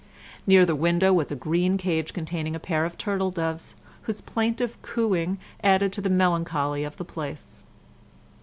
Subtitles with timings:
[0.47, 4.81] Near the window was a green cage containing a pair of turtle doves, whose plaintive
[4.81, 7.65] cooing added to the melancholy of the place.